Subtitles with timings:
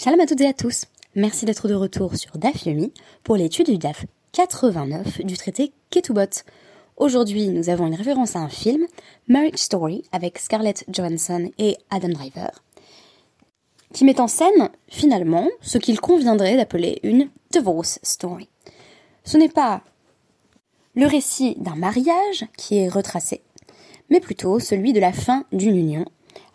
[0.00, 0.84] Shalom à toutes et à tous.
[1.16, 2.92] Merci d'être de retour sur DAF Yomi
[3.24, 6.44] pour l'étude du DAF 89 du traité Ketubot.
[6.96, 8.86] Aujourd'hui, nous avons une référence à un film,
[9.26, 12.62] Marriage Story, avec Scarlett Johansson et Adam Driver,
[13.92, 18.48] qui met en scène, finalement, ce qu'il conviendrait d'appeler une divorce story.
[19.24, 19.82] Ce n'est pas
[20.94, 23.42] le récit d'un mariage qui est retracé,
[24.10, 26.04] mais plutôt celui de la fin d'une union,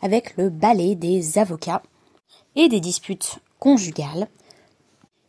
[0.02, 1.84] avec le ballet des avocats
[2.55, 4.27] et des disputes conjugales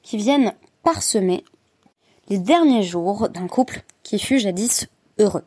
[0.02, 1.44] qui viennent parsemer
[2.28, 4.86] les derniers jours d'un couple qui fut jadis
[5.18, 5.44] heureux.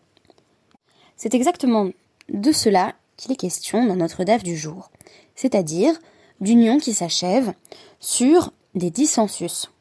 [1.15, 1.89] C'est exactement
[2.29, 4.91] de cela qu'il est question dans notre DAF du jour,
[5.35, 5.97] c'est-à-dire
[6.39, 7.53] d'union qui s'achève
[7.99, 9.71] sur des dissensus.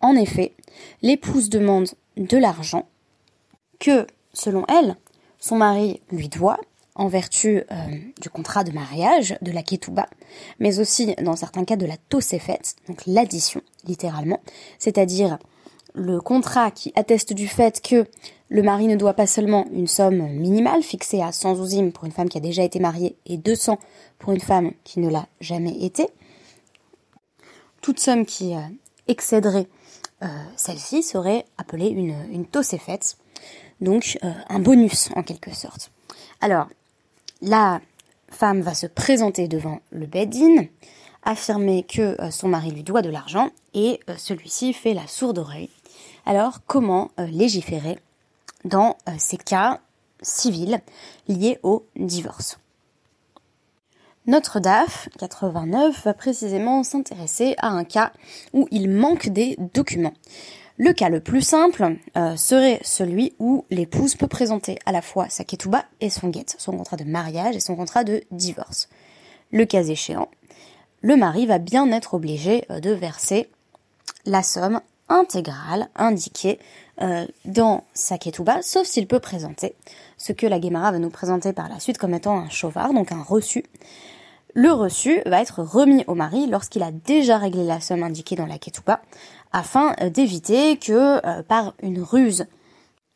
[0.00, 0.54] En effet,
[1.02, 2.88] l'épouse demande de l'argent
[3.78, 4.96] que, selon elle,
[5.38, 6.58] son mari lui doit
[6.98, 7.74] en vertu euh,
[8.20, 10.08] du contrat de mariage, de la ketouba,
[10.58, 14.40] mais aussi dans certains cas de la tosefet, donc l'addition, littéralement,
[14.78, 15.38] c'est-à-dire
[15.94, 18.06] le contrat qui atteste du fait que
[18.50, 22.12] le mari ne doit pas seulement une somme minimale fixée à 100 ouzim pour une
[22.12, 23.78] femme qui a déjà été mariée et 200
[24.18, 26.06] pour une femme qui ne l'a jamais été.
[27.80, 28.60] Toute somme qui euh,
[29.06, 29.68] excéderait
[30.22, 32.98] euh, celle-ci serait appelée une, une tosefet,
[33.80, 35.92] donc un bonus en quelque sorte.
[36.40, 36.68] Alors,
[37.40, 37.80] la
[38.30, 40.66] femme va se présenter devant le Bedin,
[41.22, 45.38] affirmer que euh, son mari lui doit de l'argent et euh, celui-ci fait la sourde
[45.38, 45.70] oreille.
[46.26, 47.98] Alors, comment euh, légiférer
[48.64, 49.80] dans ces cas
[50.20, 50.80] civils
[51.28, 52.58] liés au divorce?
[54.26, 58.12] Notre DAF 89 va précisément s'intéresser à un cas
[58.52, 60.12] où il manque des documents.
[60.80, 65.28] Le cas le plus simple euh, serait celui où l'épouse peut présenter à la fois
[65.28, 68.88] sa ketouba et son guet, son contrat de mariage et son contrat de divorce.
[69.50, 70.28] Le cas échéant,
[71.00, 73.50] le mari va bien être obligé euh, de verser
[74.24, 76.60] la somme intégrale indiquée
[77.02, 79.74] euh, dans sa ketouba, sauf s'il peut présenter
[80.16, 83.10] ce que la Guémara va nous présenter par la suite comme étant un chauvard, donc
[83.10, 83.64] un reçu.
[84.54, 88.46] Le reçu va être remis au mari lorsqu'il a déjà réglé la somme indiquée dans
[88.46, 89.00] la ketouba,
[89.52, 92.46] afin euh, d'éviter que euh, par une ruse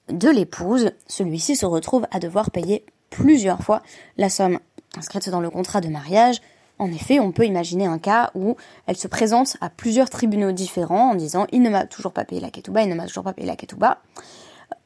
[0.09, 3.83] de l'épouse, celui-ci se retrouve à devoir payer plusieurs fois
[4.17, 4.59] la somme
[4.97, 6.41] inscrite dans le contrat de mariage.
[6.79, 8.57] En effet, on peut imaginer un cas où
[8.87, 12.41] elle se présente à plusieurs tribunaux différents en disant il ne m'a toujours pas payé
[12.41, 13.99] la ketouba, il ne m'a toujours pas payé la ketouba.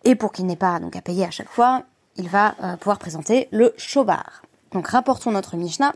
[0.05, 1.85] Et pour qu'il n'ait pas à payer à chaque fois,
[2.17, 4.43] il va euh, pouvoir présenter le chauvard.
[4.73, 5.95] Donc rapportons notre Mishnah.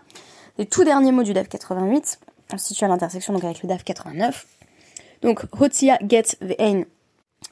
[0.58, 2.20] Les tout derniers mots du DAF 88,
[2.56, 4.46] situé à l'intersection avec le DAF 89.
[5.22, 6.84] Donc, Hotia get ve'ein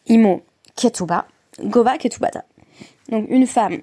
[0.06, 0.42] imo
[0.76, 1.26] ketuba,
[1.62, 2.44] gova ketubata.
[3.10, 3.82] Donc, une femme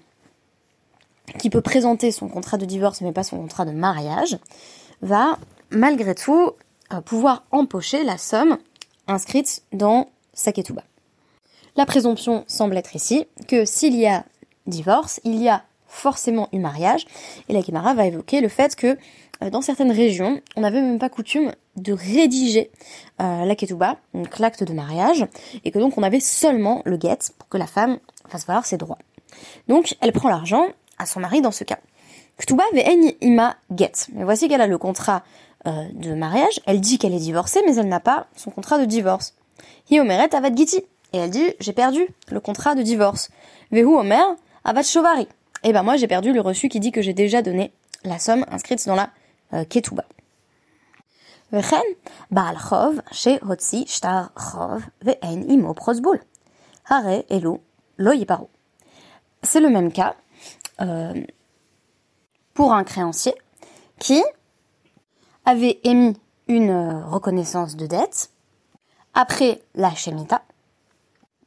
[1.40, 4.38] qui peut présenter son contrat de divorce mais pas son contrat de mariage,
[5.01, 5.38] va
[5.69, 6.51] malgré tout
[6.94, 8.57] euh, pouvoir empocher la somme
[9.07, 10.84] inscrite dans sa ketuba.
[11.75, 14.25] La présomption semble être ici que s'il y a
[14.66, 15.63] divorce, il y a
[15.95, 17.06] forcément eu mariage,
[17.50, 18.97] et la Gemara va évoquer le fait que
[19.41, 22.72] euh, dans certaines régions, on n'avait même pas coutume de rédiger
[23.22, 25.25] euh, la ketouba, donc l'acte de mariage,
[25.63, 28.78] et que donc on avait seulement le get pour que la femme fasse valoir ses
[28.78, 29.00] droits.
[29.67, 30.67] Donc elle prend l'argent
[30.97, 31.79] à son mari dans ce cas.
[32.38, 33.94] Ketouba ve'en ima get.
[34.13, 35.23] Mais voici qu'elle a le contrat
[35.67, 38.85] euh, de mariage, elle dit qu'elle est divorcée, mais elle n'a pas son contrat de
[38.85, 39.33] divorce.
[39.89, 40.83] Hi avad giti.
[41.13, 43.29] Et elle dit, j'ai perdu le contrat de divorce.
[43.72, 44.35] Vehu omer
[44.66, 45.27] avad shovari.
[45.66, 48.46] Et ben moi j'ai perdu le reçu qui dit que j'ai déjà donné la somme
[48.52, 49.09] inscrite dans la
[49.53, 50.06] euh, ketouba.
[59.42, 60.16] C'est le même cas
[60.81, 61.14] euh,
[62.54, 63.34] pour un créancier
[63.98, 64.24] qui
[65.46, 66.16] avait émis
[66.48, 68.30] une euh, reconnaissance de dette
[69.16, 70.44] après la Shemitah,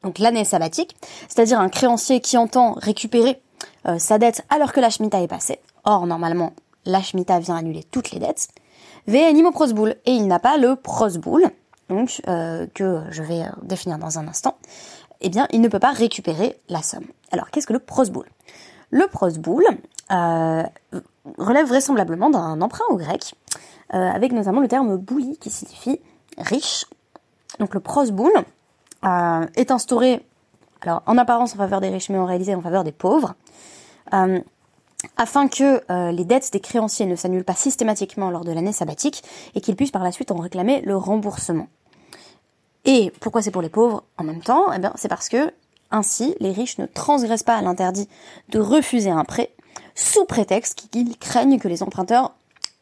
[0.03, 0.97] donc l'année sabbatique,
[1.29, 3.41] c'est-à-dire un créancier qui entend récupérer
[3.89, 5.61] euh, sa dette alors que la Shemitah est passée.
[5.85, 6.53] Or, normalement,
[6.85, 8.49] la Shemitah vient annuler toutes les dettes.
[9.07, 9.97] Ve'animo prosboul.
[10.05, 11.45] Et il n'a pas le prosboul,
[11.89, 14.59] donc, euh, que je vais euh, définir dans un instant.
[15.21, 17.07] Eh bien, il ne peut pas récupérer la somme.
[17.33, 18.27] Alors, qu'est-ce que le prosboul
[18.91, 19.65] Le prosboul
[20.11, 23.35] relève vraisemblablement d'un emprunt au grec,
[23.91, 26.01] avec notamment le terme bouli qui signifie
[26.39, 26.87] riche.
[27.59, 28.31] Donc, le prosboul
[29.03, 30.25] est instauré,
[30.83, 33.35] alors en apparence en faveur des riches, mais en réalité en faveur des pauvres
[35.17, 39.23] afin que euh, les dettes des créanciers ne s'annulent pas systématiquement lors de l'année sabbatique
[39.55, 41.69] et qu'ils puissent par la suite en réclamer le remboursement.
[42.85, 44.73] Et pourquoi c'est pour les pauvres en même temps?
[44.73, 45.53] Eh bien, c'est parce que
[45.91, 48.09] ainsi les riches ne transgressent pas l'interdit
[48.51, 49.51] de refuser un prêt
[49.95, 52.33] sous prétexte qu'ils craignent que les emprunteurs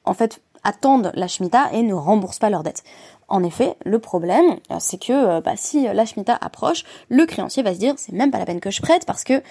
[0.04, 2.82] en fait attendent la Shemitah et ne remboursent pas leurs dettes.
[3.28, 7.78] En effet, le problème, c'est que bah, si la Shemitah approche, le créancier va se
[7.78, 9.42] dire c'est même pas la peine que je prête parce que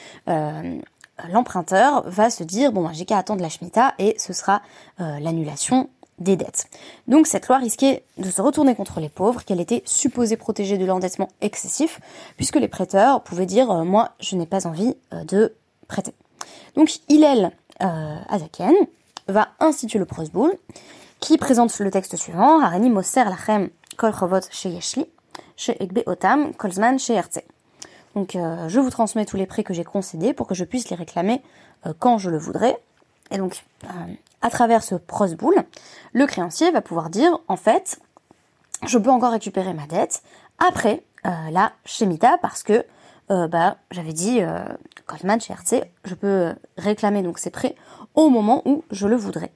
[1.30, 4.62] l'emprunteur va se dire bon j'ai qu'à attendre la Shemitah et ce sera
[4.98, 5.90] l'annulation
[6.20, 6.68] des dettes.
[7.08, 10.86] Donc cette loi risquait de se retourner contre les pauvres, qu'elle était supposée protéger de
[10.86, 12.00] l'endettement excessif,
[12.38, 15.54] puisque les prêteurs pouvaient dire euh, moi je n'ai pas envie euh, de
[15.88, 16.14] prêter.
[16.76, 17.52] Donc Hillel
[17.82, 18.74] euh, Azaken
[19.28, 20.56] va instituer le prosboul,
[21.20, 25.06] qui présente le texte suivant Harani Moser Lachem Kol Chovot Sheyeshli,
[25.80, 27.42] Egbe Otam Kolzman Sheyerze.
[28.16, 30.96] Donc je vous transmets tous les prêts que j'ai concédés pour que je puisse les
[30.96, 31.42] réclamer
[32.00, 32.80] quand je le voudrais.
[33.30, 33.66] Et donc,
[34.42, 35.56] à travers ce prosboul,
[36.14, 38.00] le créancier va pouvoir dire, en fait,
[38.86, 40.22] je peux encore récupérer ma dette
[40.60, 42.86] après euh, la Shemitah parce que
[43.32, 44.64] euh, bah, j'avais dit, euh,
[45.08, 47.76] Goldman chez RC, je peux réclamer donc ces prêts
[48.14, 49.52] au moment où je le voudrais.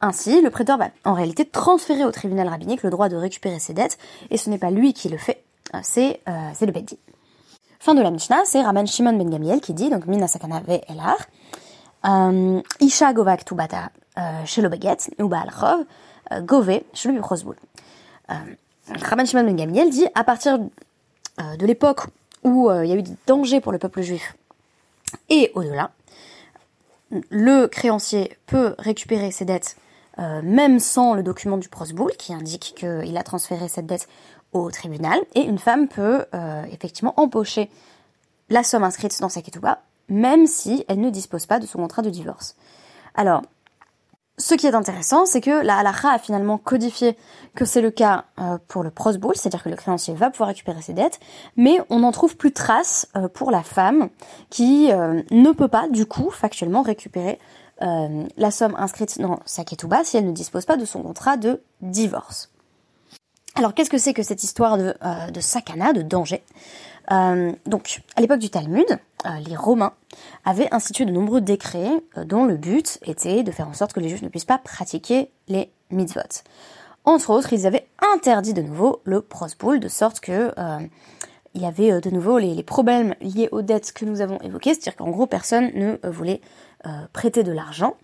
[0.00, 3.72] Ainsi, le prêteur va en réalité transférer au tribunal rabbinique le droit de récupérer ses
[3.72, 3.98] dettes,
[4.30, 5.42] et ce n'est pas lui qui le fait,
[5.82, 6.98] c'est le Beddi.
[7.80, 10.80] Fin de la Mishnah, c'est Raman Shimon ben Gamiel qui dit, donc Mina Sakana ve
[10.88, 13.90] Elar, Isha Govak Tubata
[14.44, 15.84] chez le baguette, ou Baalchov,
[16.42, 17.20] Gové, chez le.
[18.90, 20.58] Rabban Shimon ben Gamliel dit à partir
[21.40, 22.06] euh, de l'époque
[22.44, 24.36] où euh, il y a eu des dangers pour le peuple juif
[25.28, 25.90] et au-delà,
[27.30, 29.76] le créancier peut récupérer ses dettes
[30.18, 34.08] euh, même sans le document du prosboul qui indique qu'il a transféré cette dette
[34.52, 36.24] au tribunal et une femme peut
[36.72, 37.70] effectivement empocher
[38.48, 42.02] la somme inscrite dans sa ketouba même si elle ne dispose pas de son contrat
[42.02, 42.56] de divorce.
[43.14, 43.42] Alors,
[44.38, 47.16] ce qui est intéressant, c'est que la halakha a finalement codifié
[47.56, 50.80] que c'est le cas euh, pour le prosboul, c'est-à-dire que le créancier va pouvoir récupérer
[50.80, 51.18] ses dettes,
[51.56, 54.08] mais on n'en trouve plus trace euh, pour la femme
[54.48, 57.38] qui euh, ne peut pas, du coup, factuellement récupérer
[57.80, 61.62] la somme inscrite dans sa ketouba si elle ne dispose pas de son contrat de
[61.80, 62.50] divorce.
[63.58, 64.94] Alors qu'est-ce que c'est que cette histoire de,
[65.32, 66.44] de sakana, de danger?
[67.10, 68.86] Euh, donc, à l'époque du Talmud,
[69.26, 69.92] euh, les Romains
[70.44, 74.00] avaient institué de nombreux décrets euh, dont le but était de faire en sorte que
[74.00, 76.42] les Juifs ne puissent pas pratiquer les mitzvot.
[77.04, 80.52] Entre autres, ils avaient interdit de nouveau le prosboul, de sorte que
[81.54, 84.96] il y avait de nouveau les, problèmes liés aux dettes que nous avons évoquées, c'est-à-dire
[84.96, 86.42] qu'en gros, personne ne voulait
[87.14, 87.94] prêter de l'argent.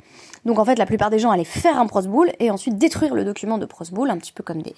[0.47, 3.25] Donc en fait, la plupart des gens allaient faire un prosboul et ensuite détruire le
[3.25, 4.75] document de prosboul, un petit peu comme des,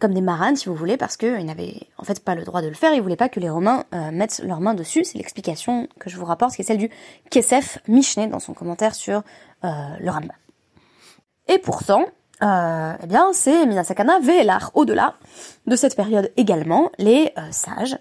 [0.00, 2.68] comme des maranes, si vous voulez, parce qu'ils n'avaient en fait pas le droit de
[2.68, 2.92] le faire.
[2.92, 5.04] Ils voulaient pas que les Romains euh, mettent leurs mains dessus.
[5.04, 6.90] C'est l'explication que je vous rapporte, qui est celle du
[7.30, 9.22] Kesef Mishneh dans son commentaire sur
[9.64, 9.68] euh,
[10.00, 10.32] le Rambam.
[11.46, 12.04] Et pourtant,
[12.42, 14.70] euh, eh bien, c'est Minasakana Ve'elar.
[14.74, 15.14] Au-delà
[15.66, 17.98] de cette période également, les sages,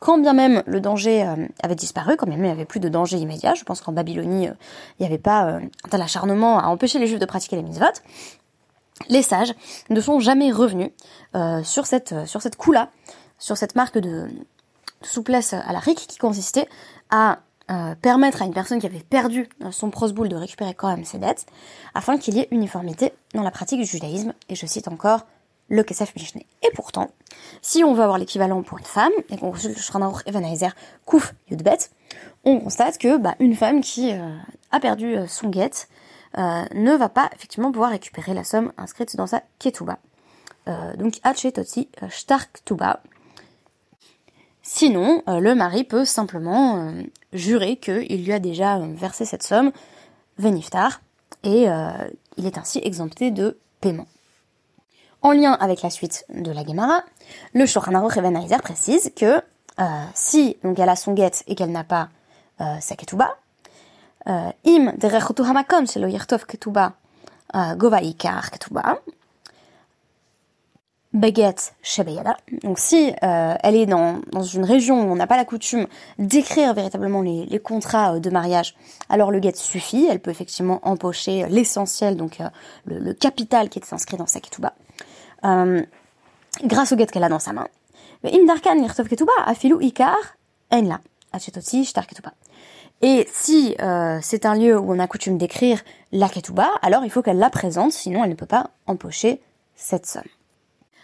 [0.00, 1.26] quand bien même le danger
[1.62, 3.92] avait disparu, quand bien même il n'y avait plus de danger immédiat, je pense qu'en
[3.92, 5.60] Babylonie, il n'y avait pas un
[5.90, 7.86] tel acharnement à empêcher les Juifs de pratiquer les mitzvot,
[9.08, 9.54] les sages
[9.90, 10.90] ne sont jamais revenus
[11.34, 12.90] euh, sur cette euh, sur cette coup-là,
[13.38, 14.28] sur cette marque de,
[15.02, 16.68] souplesse à la RIC qui consistait
[17.10, 17.38] à
[17.70, 21.18] euh, permettre à une personne qui avait perdu son prosboul de récupérer quand même ses
[21.18, 21.46] dettes,
[21.94, 25.26] afin qu'il y ait uniformité dans la pratique du judaïsme, et je cite encore
[25.68, 26.46] le Kesef Mishneh.
[26.62, 27.10] Et pourtant,
[27.60, 30.74] si on veut avoir l'équivalent pour une femme, et qu'on consulte le Evanaizer
[31.04, 31.90] Kouf Yudbet,
[32.44, 34.12] on constate que bah, une femme qui
[34.70, 35.88] a perdu son guette
[36.36, 39.98] euh, ne va pas effectivement pouvoir récupérer la somme inscrite dans sa ketuba.
[40.68, 41.20] Euh, donc
[41.54, 43.00] Totsi euh, Stark Tuba.
[44.62, 46.92] Sinon, le mari peut simplement
[47.32, 49.72] jurer qu'il lui a déjà versé cette somme,
[50.36, 51.00] Veniftar,
[51.42, 51.68] et
[52.36, 54.06] il est ainsi exempté de paiement.
[55.22, 57.02] En lien avec la suite de la Gemara,
[57.54, 58.18] le Shulchan Aruch
[58.62, 59.40] précise que
[60.12, 62.10] si donc elle a son guette et qu'elle n'a pas
[62.58, 63.38] sa ketuba,
[64.67, 66.87] im דרך hamakom שלא יכתוב כתובה
[67.77, 68.81] גובה עיקר כתובה,
[71.13, 72.37] baguette shebeyada.
[72.63, 75.87] Donc si euh, elle est dans, dans une région où on n'a pas la coutume
[76.17, 78.75] d'écrire véritablement les, les, contrats euh, de mariage,
[79.09, 80.07] alors le guet suffit.
[80.09, 82.49] Elle peut effectivement empocher l'essentiel, donc euh,
[82.85, 84.73] le, le, capital qui est inscrit dans sa ketouba,
[85.45, 85.83] euh,
[86.63, 87.67] grâce au guet qu'elle a dans sa main.
[88.23, 90.17] Mais im darkan lirtov ketouba afilu ikar
[90.71, 90.99] en la
[91.31, 92.33] achetoti shtar ketouba.
[93.00, 97.10] Et si euh, c'est un lieu où on a coutume d'écrire la ketouba, alors il
[97.10, 99.40] faut qu'elle la présente, sinon elle ne peut pas empocher
[99.76, 100.22] cette somme.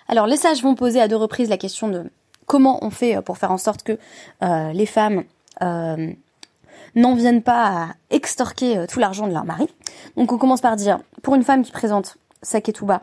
[0.09, 2.11] Alors les sages vont poser à deux reprises la question de
[2.47, 3.99] comment on fait euh, pour faire en sorte que
[4.43, 5.25] euh, les femmes
[5.61, 9.69] n'en viennent pas à extorquer tout l'argent de leur mari.
[10.17, 13.03] Donc on commence par dire, pour une femme qui présente sa ketouba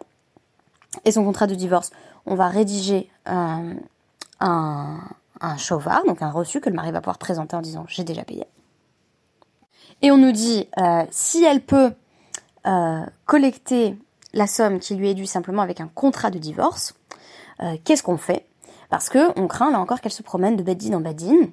[1.06, 1.92] et son contrat de divorce,
[2.26, 3.76] on va rédiger un,
[4.42, 5.00] un,
[5.40, 8.24] un chauvard, donc un reçu que le mari va pouvoir présenter en disant j'ai déjà
[8.24, 8.46] payé
[10.02, 11.94] et on nous dit euh, si elle peut
[12.68, 13.98] euh, collecter
[14.34, 16.94] la somme qui lui est due simplement avec un contrat de divorce,
[17.84, 18.48] qu'est-ce qu'on fait?
[18.90, 21.52] Parce que on craint là encore qu'elle se promène de bedine en bedine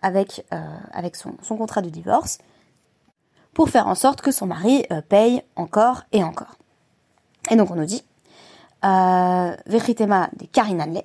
[0.00, 0.46] avec,
[0.92, 2.38] avec son, son, contrat de divorce
[3.52, 6.56] pour faire en sorte que son mari paye encore et encore.
[7.50, 8.04] Et donc on nous dit,
[8.82, 11.02] Veritema de Karinanle,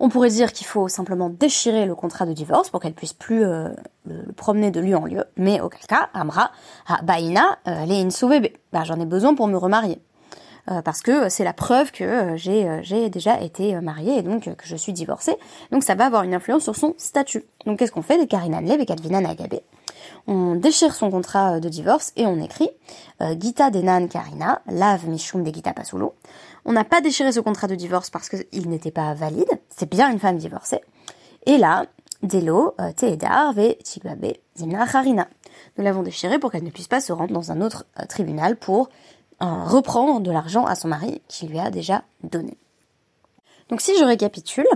[0.00, 3.44] on pourrait dire qu'il faut simplement déchirer le contrat de divorce pour qu'elle puisse plus
[3.44, 3.68] euh,
[4.06, 5.24] le, promener de lieu en lieu.
[5.36, 6.50] Mais auquel cas, Amra,
[6.88, 8.08] ah, Baïna, euh, les.
[8.72, 10.00] Bah, j'en ai besoin pour me remarier.
[10.70, 14.66] Euh, parce que c'est la preuve que j'ai j'ai déjà été mariée et donc que
[14.66, 15.36] je suis divorcée.
[15.70, 17.44] Donc ça va avoir une influence sur son statut.
[17.66, 19.60] Donc qu'est-ce qu'on fait des Karinan Lev et Kadvina Nagabe?
[20.26, 22.70] On déchire son contrat de divorce et on écrit
[23.20, 26.14] Gita Denan Karina, lave Mishum de Gita Pasulo.
[26.64, 29.50] On n'a pas déchiré ce contrat de divorce parce qu'il n'était pas valide.
[29.68, 30.80] C'est bien une femme divorcée.
[31.46, 31.86] Et là,
[32.22, 35.26] Delo, euh, Teedar, Ve, Tigbabe, Zimna, Harina.
[35.76, 38.56] Nous l'avons déchiré pour qu'elle ne puisse pas se rendre dans un autre euh, tribunal
[38.56, 38.90] pour
[39.42, 42.58] euh, reprendre de l'argent à son mari qui lui a déjà donné.
[43.70, 44.66] Donc si je récapitule,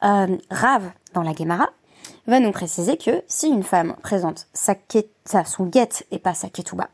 [0.00, 1.68] Rav dans la Gemara
[2.26, 4.74] va nous préciser que si une femme présente sa,
[5.44, 6.88] son guette et pas sa ketouba,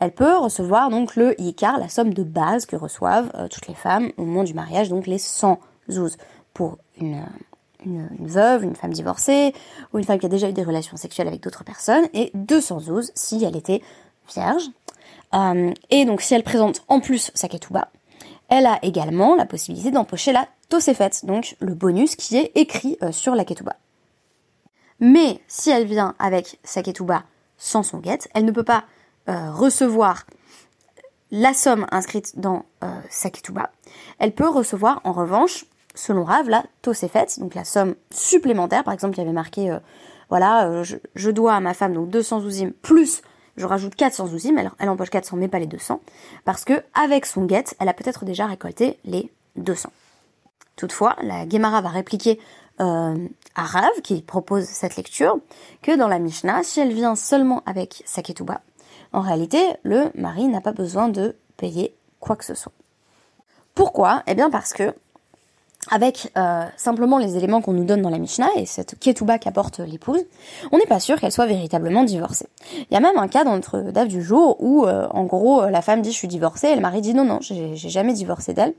[0.00, 3.74] elle peut recevoir donc le yikar, la somme de base que reçoivent euh, toutes les
[3.74, 5.58] femmes au moment du mariage, donc les 100
[5.90, 6.16] zouz
[6.54, 7.24] pour une,
[8.20, 9.52] veuve, une femme divorcée,
[9.92, 12.80] ou une femme qui a déjà eu des relations sexuelles avec d'autres personnes, et 200
[12.80, 13.82] zouz si elle était
[14.32, 14.64] vierge.
[15.34, 17.88] Euh, et donc si elle présente en plus sa ketouba,
[18.48, 23.12] elle a également la possibilité d'empocher la tosefet, donc le bonus qui est écrit euh,
[23.12, 23.76] sur la ketouba.
[25.00, 27.24] Mais si elle vient avec sa ketouba
[27.56, 28.84] sans son guette, elle ne peut pas
[29.28, 30.24] euh, recevoir
[31.30, 33.70] la somme inscrite dans euh, sa ketouba,
[34.18, 38.84] elle peut recevoir en revanche, selon Rav, la tosefet, donc la somme supplémentaire.
[38.84, 39.78] Par exemple, il y avait marqué, euh,
[40.30, 43.22] voilà, je, dois à ma femme donc 200 zouzim plus
[43.58, 46.00] je rajoute 400 zouzim, elle, elle empoche 400 mais pas les 200,
[46.44, 49.90] parce que avec son guet, elle a peut-être déjà récolté les 200.
[50.76, 52.38] Toutefois, la Gemara va répliquer
[52.78, 55.38] Rav, qui propose cette lecture,
[55.82, 58.60] que dans la Mishnah, si elle vient seulement avec sa ketouba,
[59.12, 62.72] en réalité, le mari n'a pas besoin de payer quoi que ce soit.
[63.74, 64.22] Pourquoi?
[64.26, 64.94] Eh bien parce que
[65.90, 69.78] avec euh, simplement les éléments qu'on nous donne dans la Mishnah et cette ketouba qu'apporte
[69.78, 70.20] l'épouse,
[70.72, 72.48] on n'est pas sûr qu'elle soit véritablement divorcée.
[72.74, 75.66] Il y a même un cas dans notre DAF du jour où, euh, en gros,
[75.66, 78.54] la femme dit je suis divorcée et le mari dit non non, j'ai jamais divorcé
[78.54, 78.74] d'elle.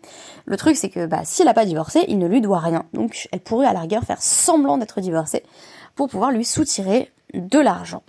[0.46, 2.84] Le truc c'est que bah, si elle n'a pas divorcé, il ne lui doit rien.
[2.94, 5.44] Donc elle pourrait à la rigueur faire semblant d'être divorcée
[5.96, 8.03] pour pouvoir lui soutirer de l'argent.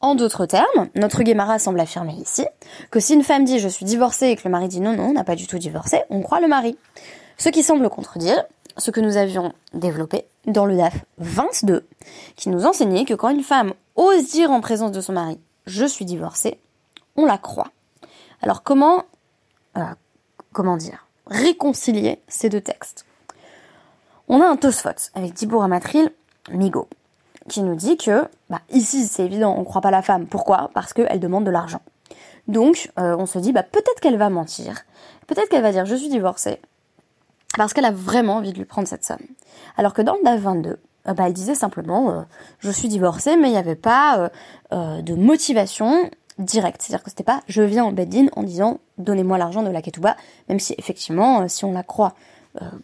[0.00, 2.44] En d'autres termes, notre Guémara semble affirmer ici
[2.90, 5.04] que si une femme dit je suis divorcée et que le mari dit non, non,
[5.04, 6.76] on n'a pas du tout divorcé, on croit le mari.
[7.38, 8.44] Ce qui semble contredire
[8.76, 11.86] ce que nous avions développé dans le DAF 22,
[12.36, 15.84] qui nous enseignait que quand une femme ose dire en présence de son mari je
[15.84, 16.60] suis divorcée,
[17.16, 17.72] on la croit.
[18.40, 19.04] Alors comment,
[19.76, 19.82] euh,
[20.52, 23.04] comment dire, réconcilier ces deux textes?
[24.28, 26.10] On a un Tosfot avec Dibur Amatril,
[26.50, 26.88] Migo
[27.48, 30.26] qui nous dit que, bah, ici c'est évident, on ne croit pas la femme.
[30.26, 30.70] Pourquoi?
[30.74, 31.80] Parce qu'elle demande de l'argent.
[32.48, 34.84] Donc euh, on se dit, bah, peut-être qu'elle va mentir,
[35.26, 36.60] peut-être qu'elle va dire je suis divorcée,
[37.56, 39.18] parce qu'elle a vraiment envie de lui prendre cette somme.
[39.76, 40.70] Alors que dans le DAF 22,
[41.08, 42.22] euh, bah, elle disait simplement euh,
[42.60, 44.30] je suis divorcée, mais il n'y avait pas
[44.70, 46.82] de motivation directe.
[46.82, 50.16] C'est-à-dire que c'était pas je viens en bedin en disant donnez-moi l'argent de la ketouba,
[50.48, 52.14] même si effectivement, si on la croit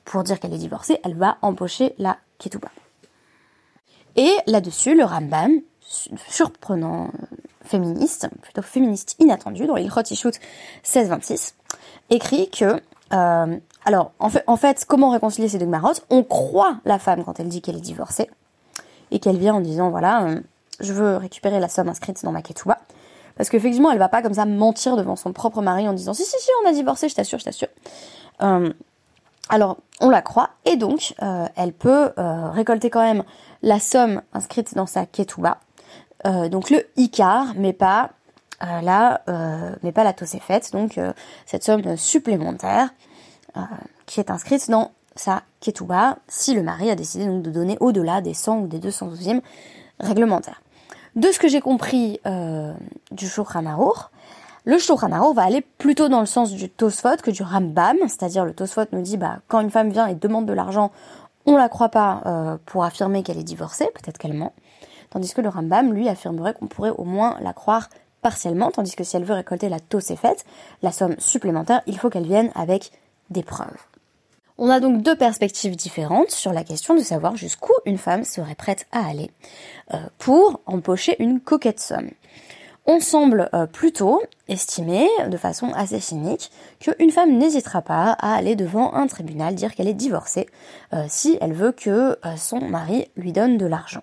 [0.04, 2.68] pour dire qu'elle est divorcée, elle va empocher la ketouba.
[4.16, 5.52] Et là-dessus, le Rambam,
[6.28, 10.38] surprenant euh, féministe, plutôt féministe inattendu, dans l'Ilchot Ishut
[10.84, 11.54] 1626,
[12.10, 12.80] écrit que,
[13.12, 17.24] euh, alors, en fait, en fait, comment réconcilier ces deux marottes On croit la femme
[17.24, 18.30] quand elle dit qu'elle est divorcée,
[19.10, 20.40] et qu'elle vient en disant, voilà, euh,
[20.80, 22.78] je veux récupérer la somme inscrite dans ma ketouba.
[23.36, 26.24] Parce qu'effectivement, elle va pas comme ça mentir devant son propre mari en disant, si,
[26.24, 27.68] si, si, on a divorcé, je t'assure, je t'assure.
[29.48, 31.14] alors, on la croit, et donc,
[31.56, 33.24] elle peut récolter quand même
[33.62, 35.58] la somme inscrite dans sa ketouba,
[36.26, 38.10] euh, donc le Icar, mais pas
[38.62, 41.00] euh, euh, mais pas la Tosefet, donc
[41.46, 42.90] cette somme supplémentaire
[44.06, 48.20] qui est inscrite dans sa ketouba, si le mari a décidé donc de donner au-delà
[48.20, 49.40] des 100 ou des 200 douzièmes
[50.00, 50.62] réglementaires.
[51.16, 52.20] De ce que j'ai compris
[53.10, 53.62] du Shulchan
[54.64, 58.54] le Shulchan va aller plutôt dans le sens du Tosfot que du Rambam, c'est-à-dire le
[58.54, 60.92] Tosfot nous dit bah quand une femme vient et demande de l'argent,
[61.46, 64.52] on la croit pas euh, pour affirmer qu'elle est divorcée, peut-être qu'elle ment,
[65.10, 67.88] tandis que le Rambam, lui, affirmerait qu'on pourrait au moins la croire
[68.20, 69.78] partiellement, tandis que si elle veut récolter la
[70.16, 70.44] faite,
[70.82, 72.92] la somme supplémentaire, il faut qu'elle vienne avec
[74.58, 78.54] On a donc deux perspectives différentes sur la question de savoir jusqu'où une femme serait
[78.54, 79.30] prête à aller
[79.94, 82.10] euh, pour empocher une coquette somme.
[82.86, 88.54] On semble euh, plutôt estimer, de façon assez cynique, qu'une femme n'hésitera pas à aller
[88.54, 90.48] devant un tribunal dire qu'elle est divorcée
[90.92, 94.02] euh, si elle veut que son mari lui donne de l'argent.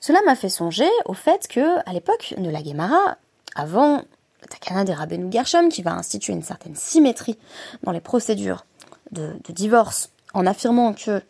[0.00, 3.16] Cela m'a fait songer au fait que, à l'époque de la Guémara,
[3.56, 4.02] avant
[4.50, 7.38] Takana des Rabbeinu Gershom, qui va instituer une certaine symétrie
[7.82, 8.64] dans les procédures
[9.12, 11.22] de, divorce, en affirmant que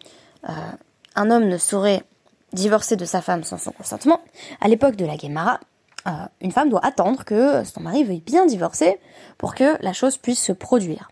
[1.15, 2.05] un homme ne saurait
[2.53, 4.21] divorcer de sa femme sans son consentement,
[4.61, 5.61] à l'époque de la Guémara,
[6.07, 6.11] euh,
[6.41, 8.99] une femme doit attendre que son mari veuille bien divorcer
[9.37, 11.11] pour que la chose puisse se produire.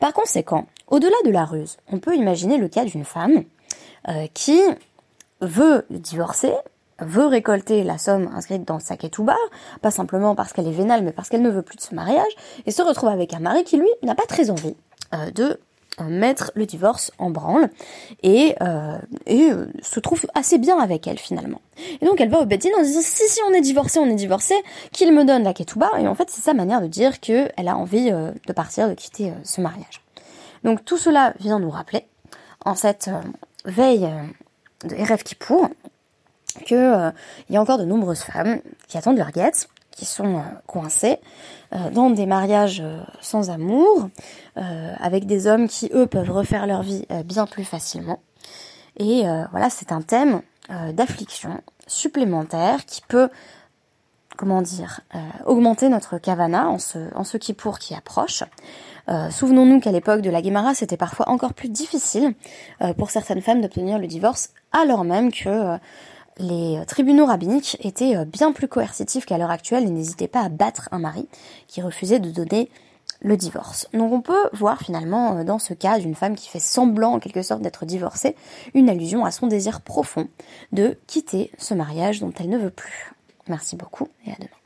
[0.00, 3.44] Par conséquent, au-delà de la ruse, on peut imaginer le cas d'une femme
[4.08, 4.60] euh, qui
[5.40, 6.52] veut divorcer,
[7.04, 9.36] veut récolter la somme inscrite dans sa ketouba,
[9.80, 12.32] pas simplement parce qu'elle est vénale, mais parce qu'elle ne veut plus de ce mariage,
[12.66, 14.76] et se retrouve avec un mari qui, lui, n'a pas très envie
[15.14, 15.58] euh, de
[16.00, 17.68] mettre le divorce en branle
[18.22, 21.60] et, euh, et euh, se trouve assez bien avec elle finalement.
[22.00, 24.14] Et donc elle va au Bedin en disant si si on est divorcé, on est
[24.14, 24.54] divorcé,
[24.92, 27.76] qu'il me donne la ketouba et en fait c'est sa manière de dire qu'elle a
[27.76, 30.02] envie euh, de partir, de quitter ce mariage.
[30.64, 32.06] Donc tout cela vient nous rappeler
[32.64, 33.10] en cette
[33.64, 34.08] veille
[34.84, 35.68] de Erev Kippour
[36.66, 37.10] que
[37.48, 41.18] il y a encore de nombreuses femmes qui attendent leur guette qui sont euh, coincés
[41.72, 44.08] euh, dans des mariages euh, sans amour,
[44.54, 48.20] avec des hommes qui, eux, peuvent refaire leur vie bien plus facilement.
[48.98, 50.42] Et voilà, c'est un thème
[50.92, 53.30] d'affliction supplémentaire qui peut,
[54.36, 55.00] comment dire,
[55.46, 58.44] augmenter notre kavana en ce, en ce qui pour qui approche.
[59.30, 62.34] Souvenons-nous qu'à l'époque de la Guémara, c'était parfois encore plus difficile
[62.98, 65.78] pour certaines femmes d'obtenir le divorce, alors même que
[66.38, 70.48] les tribunaux rabbiniques étaient euh, bien plus coercitifs qu'à l'heure actuelle et n'hésitaient pas à
[70.48, 71.28] battre un mari
[71.68, 72.70] qui refusait de donner
[73.20, 73.88] le divorce.
[73.92, 77.18] Donc on peut voir finalement euh, dans ce cas d'une femme qui fait semblant en
[77.20, 78.36] quelque sorte d'être divorcée,
[78.74, 80.28] une allusion à son désir profond
[80.72, 83.12] de quitter ce mariage dont elle ne veut plus.
[83.48, 84.61] Merci beaucoup et à demain.